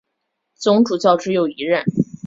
[0.55, 1.85] 总主教只有一任。